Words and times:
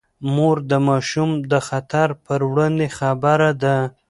مور 0.35 0.57
د 0.71 0.73
ماشوم 0.87 1.29
د 1.51 1.53
خطر 1.67 2.09
پر 2.25 2.39
وړاندې 2.51 2.87
خبرده 2.97 3.49
ده. 3.63 3.77